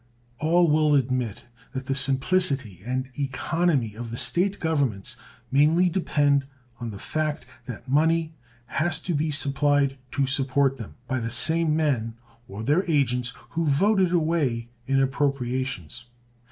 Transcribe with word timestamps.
All 0.39 0.67
will 0.67 0.95
admit 0.95 1.45
that 1.73 1.85
the 1.85 1.93
simplicity 1.93 2.81
and 2.83 3.11
economy 3.19 3.93
of 3.93 4.09
the 4.09 4.17
State 4.17 4.57
governments 4.59 5.15
mainly 5.51 5.89
depend 5.89 6.47
on 6.79 6.89
the 6.89 6.97
fact 6.97 7.45
that 7.65 7.87
money 7.87 8.33
has 8.65 8.99
to 9.01 9.13
be 9.13 9.29
supplied 9.29 9.99
to 10.13 10.25
support 10.25 10.77
them 10.77 10.95
by 11.07 11.19
the 11.19 11.29
same 11.29 11.75
men, 11.75 12.15
or 12.47 12.63
their 12.63 12.83
agents, 12.89 13.31
who 13.49 13.67
vote 13.67 14.01
it 14.01 14.11
away 14.11 14.69
in 14.87 14.99
appropriations. 14.99 16.05